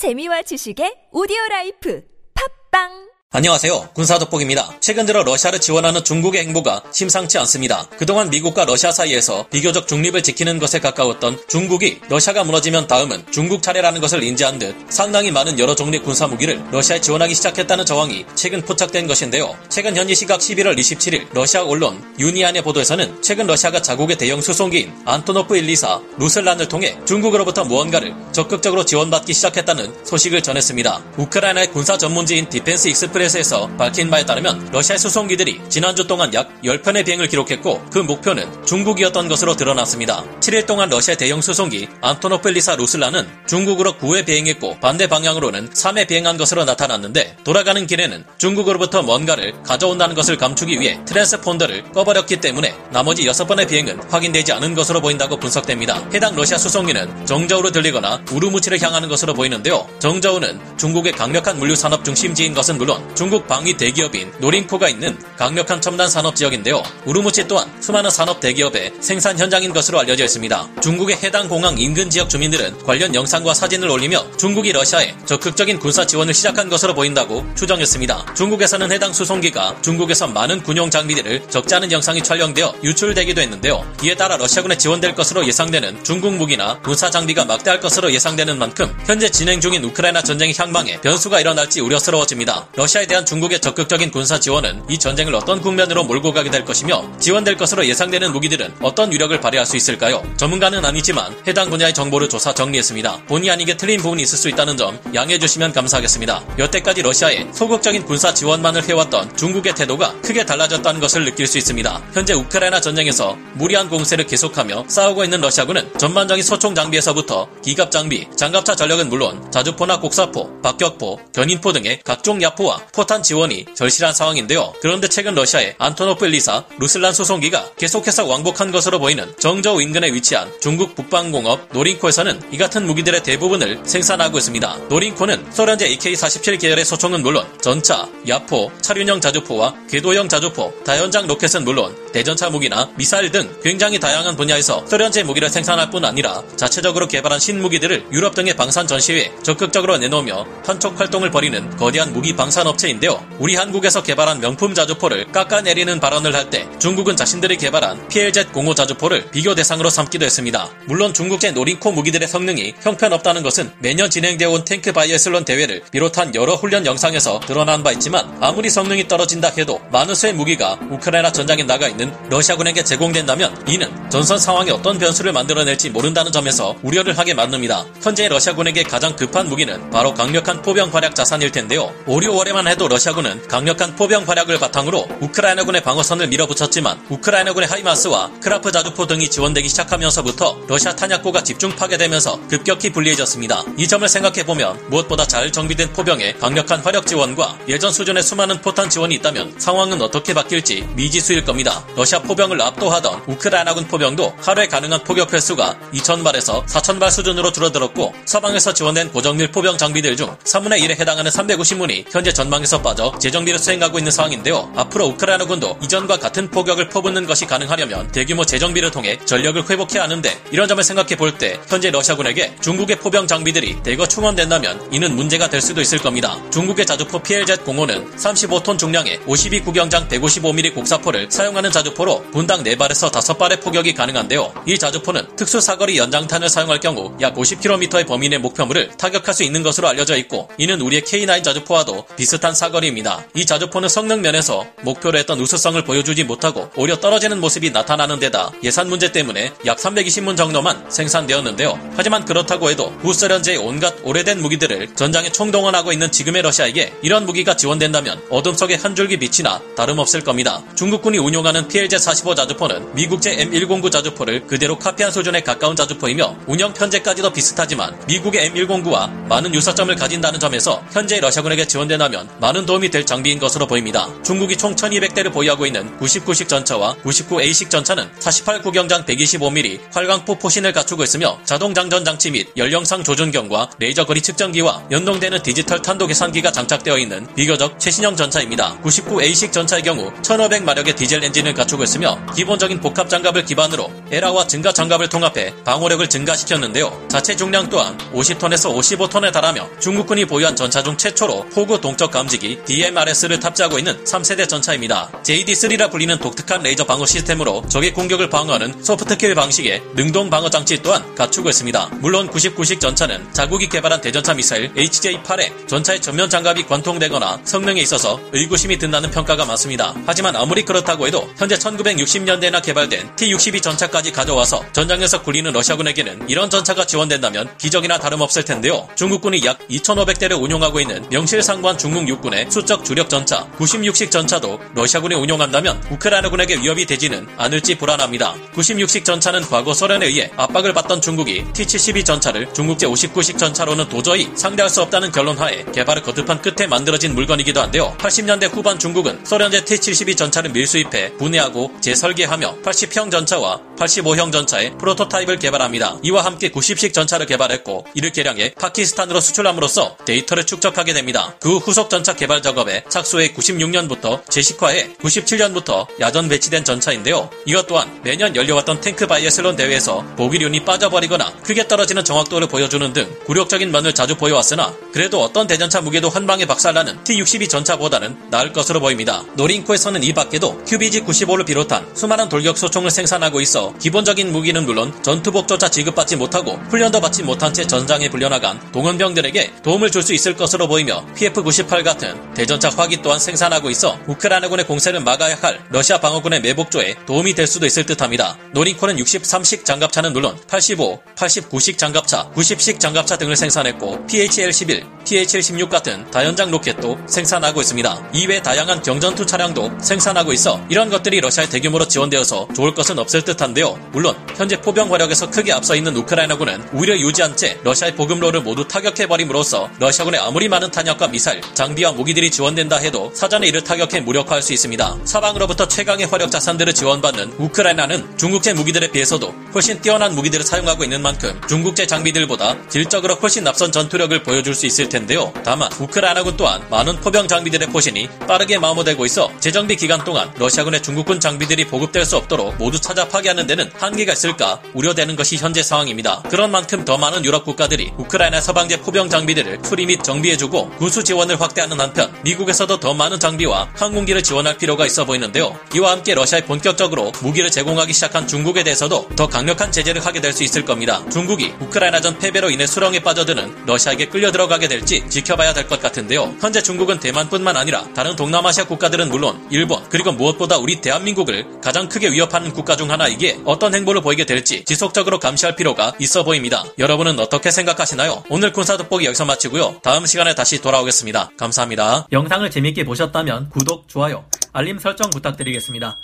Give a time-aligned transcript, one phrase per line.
[0.00, 2.00] 재미와 지식의 오디오 라이프.
[2.32, 3.90] 팟빵 안녕하세요.
[3.94, 4.78] 군사돋보기입니다.
[4.80, 7.86] 최근 들어 러시아를 지원하는 중국의 행보가 심상치 않습니다.
[7.96, 14.00] 그동안 미국과 러시아 사이에서 비교적 중립을 지키는 것에 가까웠던 중국이 러시아가 무너지면 다음은 중국 차례라는
[14.00, 19.06] 것을 인지한 듯 상당히 많은 여러 종류의 군사 무기를 러시아에 지원하기 시작했다는 정황이 최근 포착된
[19.06, 19.56] 것인데요.
[19.68, 25.54] 최근 현지 시각 11월 27일 러시아 언론 유니안의 보도에서는 최근 러시아가 자국의 대형 수송기인 안토노프
[25.54, 31.12] 124 루슬란을 통해 중국으로부터 무언가를 적극적으로 지원받기 시작했다는 소식을 전했습니다.
[31.16, 37.28] 우크라이나의 군사 전문지인 Defense Express에서 밝힌 바에 따르면 러시아 수송기들이 지난주 동안 약 10편의 비행을
[37.28, 40.24] 기록했고 그 목표는 중국이었던 것으로 드러났습니다.
[40.40, 46.38] 7일 동안 러시아 대형 수송기 안토노프 124 루슬란은 중국으로 9회 비행했고 반대 방향으로는 3회 비행한
[46.38, 53.68] 것으로 나타났는데 돌아가는 길에는 중국으로부터 뭔가를 가져온다는 것을 감추기 위해 트랜스폰더를 꺼버렸기 때문에 나머지 6번의
[53.68, 56.08] 비행은 확인되지 않은 것으로 보인다고 분석됩니다.
[56.14, 59.86] 해당 러시아 수송기는 정저우로 들리거나 우루무치를 향하는 것으로 보이는데요.
[59.98, 66.08] 정저우는 중국의 강력한 물류 산업 중심지인 것은 물론 중국 방위 대기업인 노린코가 있는 강력한 첨단
[66.08, 66.82] 산업 지역인데요.
[67.04, 70.68] 우루무치 또한 수많은 산업 대기업의 생산 현장인 것으로 알려져 있습니다.
[70.82, 76.34] 중국의 해당 공항 인근 지역 주민들은 관련 영상과 사진을 올리며 중국이 러시아에 적극적인 군사 지원을
[76.34, 78.34] 시작한 것으로 보인다고 추정했습니다.
[78.34, 83.84] 중국에서는 해당 수송기가 중국에서 많은 군용 장비들을 적지 않은 영상이 촬영되어 유출되기도 했는데요.
[84.02, 89.30] 이에 따라 러시아군에 지원될 것으로 예상되는 중국 무기나 군사 장비가 막대할 것으로 예상되는 만큼 현재
[89.30, 92.68] 진행 중인 우크라이나 전쟁의 향방에 변수가 일어날지 우려스러워집니다.
[92.76, 97.18] 러시아 러시아에 대한 중국의 적극적인 군사 지원은 이 전쟁을 어떤 국면으로 몰고 가게 될 것이며
[97.18, 100.22] 지원될 것으로 예상되는 무기들은 어떤 위력을 발휘할 수 있을까요?
[100.36, 103.24] 전문가는 아니지만 해당 분야의 정보를 조사 정리했습니다.
[103.26, 106.42] 본의 아니게 틀린 부분이 있을 수 있다는 점 양해해 주시면 감사하겠습니다.
[106.58, 112.02] 여태까지 러시아에 소극적인 군사 지원만을 해왔던 중국의 태도가 크게 달라졌다는 것을 느낄 수 있습니다.
[112.12, 118.76] 현재 우크라이나 전쟁에서 무리한 공세를 계속하며 싸우고 있는 러시아군은 전반적인 소총 장비에서부터 기갑 장비, 장갑차
[118.76, 124.72] 전력은 물론 자주포나 곡사포, 박격포, 견인포 등의 각종 야포와 포탄 지원이 절실한 상황인데요.
[124.80, 130.94] 그런데 최근 러시아의 안토노프 124 루슬란 수송기가 계속해서 왕복한 것으로 보이는 정저우 인근에 위치한 중국
[130.94, 134.78] 북방공업 노린코에서는 이 같은 무기들의 대부분을 생산하고 있습니다.
[134.88, 141.96] 노린코는 소련제 AK-47 계열의 소총은 물론 전차, 야포, 차륜형 자주포와 궤도형 자주포, 다연장 로켓은 물론
[142.12, 148.06] 대전차 무기나 미사일 등 굉장히 다양한 분야에서 소련제 무기를 생산할 뿐 아니라 자체적으로 개발한 신무기들을
[148.12, 153.24] 유럽 등의 방산 전시회에 적극적으로 내놓으며 판촉 활동을 벌이는 거대한 무기 방산 업체인데요.
[153.38, 159.54] 우리 한국에서 개발한 명품 자주포를 깎아내리는 발언을 할 때 중국은 자신들이 개발한 PLZ-05 자주포를 비교
[159.54, 160.70] 대상으로 삼기도 했습니다.
[160.86, 166.54] 물론 중국제 노린코 무기들의 성능이 형편없다는 것은 매년 진행되어 온 탱크 바이애슬론 대회를 비롯한 여러
[166.54, 171.86] 훈련 영상에서 드러난 바 있지만 아무리 성능이 떨어진다 해도 많은 수의 무기가 우크라이나 전장에 나가
[171.88, 177.84] 있는 러시아군에게 제공된다면 이는 전선 상황에 어떤 변수를 만들어낼지 모른다는 점에서 우려를 하게 만듭니다.
[178.02, 181.92] 현재 러시아군에게 가장 급한 무기는 바로 강력한 포병 화력 자산일 텐데요.
[182.06, 189.08] 5, 6월에만 해도 러시아군은 강력한 포병 화력을 바탕으로 우크라이나군의 방어선을 밀어붙였지만 우크라이나군의 하이마스와 크라프 자주포
[189.08, 193.64] 등이 지원되기 시작하면서부터 러시아 탄약고가 집중 파괴되면서 급격히 불리해졌습니다.
[193.76, 199.16] 이 점을 생각해보면 무엇보다 잘 정비된 포병의 강력한 화력 지원과 예전 수준의 수많은 포탄 지원이
[199.16, 201.84] 있다면 상황은 어떻게 바뀔지 미지수일 겁니다.
[201.96, 209.10] 러시아 포병을 압도하던 우크라이나군 포병도 하루에 가능한 포격 횟수가 2,000발에서 4,000발 수준으로 줄어들었고 서방에서 지원된
[209.10, 214.70] 고정밀 포병 장비들 중 3분의 1에 해당하는 350문이 현재 전방에서 빠져 재정비를 수행하고 있는 상황인데요.
[214.76, 220.68] 앞으로 우크라이나군도 이전과 같은 포격을 퍼붓는 것이 가능하려면 대규모 재정비를 통해 전력을 회복해야 하는데 이런
[220.68, 225.80] 점을 생각해 볼 때 현재 러시아군에게 중국의 포병 장비들이 대거 충원된다면 이는 문제가 될 수도
[225.80, 226.36] 있을 겁니다.
[226.50, 233.94] 중국의 자주포 PLZ-05는 35톤 중량의 52 구경장 155mm 곡사포를 사용하는 자주포로 분당 4발에서 5발의 포격이
[233.94, 234.52] 가능한데요.
[234.66, 239.62] 이 자주포는 특수 사거리 연장탄을 사용할 경우 약 50km의 범위 내 목표물을 타격할 수 있는
[239.62, 243.24] 것으로 알려져 있고 이는 우리의 K9 자주포와도 비슷 한 사거리입니다.
[243.34, 248.88] 이 자주포는 성능 면에서 목표로 했던 우수성을 보여주지 못하고 오히려 떨어지는 모습이 나타나는 데다 예산
[248.88, 251.78] 문제 때문에 약 320문 정도만 생산되었는데요.
[251.96, 258.20] 하지만 그렇다고 해도 구소련제의 온갖 오래된 무기들을 전장에 총동원하고 있는 지금의 러시아에게 이런 무기가 지원된다면
[258.30, 260.62] 어둠 속의 한 줄기 빛이나 다름없을 겁니다.
[260.74, 267.98] 중국군이 운용하는 PLZ-45 자주포는 미국제 M109 자주포를 그대로 카피한 수준에 가까운 자주포이며 운영 편제까지도 비슷하지만
[268.06, 274.08] 미국의 M109와 많은 유사점을 가진다는 점에서 현재 러시아군에게 지원된다면 많은 도움이 될 장비인 것으로 보입니다.
[274.22, 281.02] 중국이 총 1200대를 보유하고 있는 99식 전차와 99A식 전차는 48 구경장 125mm 활강포 포신을 갖추고
[281.04, 286.98] 있으며 자동 장전 장치 및 열영상 조준경과 레이저 거리 측정기와 연동되는 디지털 탄도 계산기가 장착되어
[286.98, 288.78] 있는 비교적 최신형 전차입니다.
[288.82, 295.08] 99A식 전차의 경우 1500마력의 디젤 엔진을 갖추고 있으며 기본적인 복합 장갑을 기반으로 ERA와 증가 장갑을
[295.08, 297.06] 통합해 방어력을 증가시켰는데요.
[297.08, 303.40] 자체 중량 또한 50톤에서 55톤에 달하며 중국군이 보유한 전차 중 최초로 포구 동적 감지기 DMRS를
[303.40, 305.10] 탑재하고 있는 3세대 전차입니다.
[305.22, 310.82] JD3라 불리는 독특한 레이저 방어 시스템으로 적의 공격을 방어하는 soft kill 방식의 능동 방어 장치
[310.82, 311.90] 또한 갖추고 있습니다.
[312.00, 318.76] 물론 99식 전차는 자국이 개발한 대전차 미사일 HJ-8에 전차의 전면 장갑이 관통되거나 성능에 있어서 의구심이
[318.76, 319.94] 든다는 평가가 많습니다.
[320.04, 326.84] 하지만 아무리 그렇다고 해도 현재 1960년대나 개발된 T-62 전차까지 가져와서 전장에서 굴리는 러시아군에게는 이런 전차가
[326.84, 328.86] 지원된다면 기적이나 다름없을 텐데요.
[328.94, 335.82] 중국군이 약 2,500대를 운용하고 있는 명실상부한 중국 육군의 수적 주력 전차 96식 전차도 러시아군이 운용한다면
[335.90, 338.34] 우크라이나군에게 위협이 되지는 않을지 불안합니다.
[338.54, 344.30] 96식 전차는 과거 소련에 의해 압박을 받던 중국이 T-72 전차를 중국 제 59식 전차로는 도저히
[344.34, 347.96] 상대할 수 없다는 결론하에 개발을 거듭한 끝에 만들어진 물건이기도 한데요.
[347.98, 355.98] 80년대 후반 중국은 소련제 T-72 전차를 밀수입해 분해하고 재설계하며 80형 전차와 85형 전차의 프로토타입을 개발합니다.
[356.02, 361.34] 이와 함께 90식 전차를 개발했고 이를 개량해 파키스탄으로 수출함으로써 데이터를 축적하게 됩니다.
[361.40, 367.30] 그 후속 전차 개발 작업에 착수해 96년부터 제식화해 97년부터 야전 배치된 전차인데요.
[367.46, 373.70] 이것 또한 매년 열려왔던 탱크 바이애슬론 대회에서 보기륜이 빠져버리거나 크게 떨어지는 정확도를 보여주는 등 굴욕적인
[373.70, 379.22] 면을 자주 보여왔으나 그래도 어떤 대전차 무기도 한 방에 박살나는 T-62 전차보다는 나을 것으로 보입니다.
[379.36, 386.16] 노린코에서는 이 밖에도 QBG-95를 비롯한 수많은 돌격 소총을 생산하고 있어 기본적인 무기는 물론 전투복조차 지급받지
[386.16, 391.68] 못하고 훈련도 받지 못한 채 전장에 불려나간 동원병들에게 도움을 줄 수 있을 것으로 보이며 PF-98
[391.90, 397.48] 같은 대전차 화기 또한 생산하고 있어 우크라이나군의 공세를 막아야 할 러시아 방어군의 매복조에 도움이 될
[397.48, 398.38] 수도 있을 듯합니다.
[398.52, 406.52] 노린코는 63식 장갑차는 물론 85, 89식 장갑차, 90식 장갑차 등을 생산했고 PHL-11, PHL-16 같은 다연장
[406.52, 408.10] 로켓도 생산하고 있습니다.
[408.14, 413.90] 이외 다양한 경전투 차량도 생산하고 있어 이런 것들이 러시아에 대규모로 지원되어서 좋을 것은 없을 듯한데요.
[413.90, 419.70] 물론 현재 포병 화력에서 크게 앞서 있는 우크라이나군은 우위를 유지한 채 러시아의 보급로를 모두 타격해버림으로써
[419.80, 424.96] 러시아군의 아무리 많은 탄약과 미사일, 장비와 무기들이 지원된다 해도 사전에 이를 타격해 무력화할 수 있습니다.
[425.04, 431.40] 사방으로부터 최강의 화력 자산들을 지원받는 우크라이나는 중국제 무기들에 비해서도 훨씬 뛰어난 무기들을 사용하고 있는 만큼
[431.48, 435.32] 중국제 장비들보다 질적으로 훨씬 앞선 전투력을 보여줄 수 있을 텐데요.
[435.44, 441.20] 다만 우크라이나군 또한 많은 포병 장비들의 포신이 빠르게 마모되고 있어 재정비 기간 동안 러시아군의 중국군
[441.20, 446.22] 장비들이 보급될 수 없도록 모두 찾아 파괴하는 데는 한계가 있을까 우려되는 것이 현재 상황입니다.
[446.30, 451.40] 그런 만큼 더 많은 유럽 국가들이 우크라이나 서방제 포병 장비들을 수리 및 정비해주고 군수 지원을
[451.40, 455.56] 확대 하는 한편 미국에서도 더 많은 장비와 항공기를 지원할 필요가 있어 보이는데요.
[455.74, 460.44] 이와 함께 러시아에 본격적으로 무기를 제공하기 시작한 중국에 대해서도 더 강력한 제재를 하게 될 수
[460.44, 461.02] 있을 겁니다.
[461.10, 466.34] 중국이 우크라이나전 패배로 인해 수렁에 빠져드는 러시아에게 끌려 들어가게 될지 지켜봐야 될 것 같은데요.
[466.40, 472.10] 현재 중국은 대만뿐만 아니라 다른 동남아시아 국가들은 물론 일본 그리고 무엇보다 우리 대한민국을 가장 크게
[472.10, 476.64] 위협하는 국가 중 하나이기에 어떤 행보를 보이게 될지 지속적으로 감시할 필요가 있어 보입니다.
[476.78, 478.24] 여러분은 어떻게 생각하시나요?
[478.30, 479.80] 오늘 군사 돋보기 여기서 마치고요.
[479.82, 481.30] 다음 시간에 다시 돌아오겠습니다.
[481.36, 482.06] 감사합니다.
[482.12, 485.96] 영상을 재밌게 보셨다면 구독, 좋아요, 알림 설정 부탁드리겠습니다.